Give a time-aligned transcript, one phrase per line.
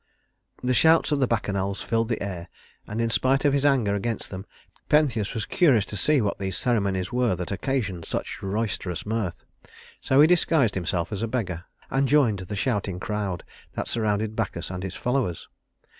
[0.63, 2.47] The shouts of the Bacchanals filled the air,
[2.87, 4.47] and in spite of his anger against them,
[4.89, 9.45] Pentheus was curious to see what these ceremonies were that occasioned such roisterous mirth.
[10.01, 13.43] So he disguised himself as a beggar, and joined the shouting crowd
[13.73, 15.47] that surrounded Bacchus and his followers.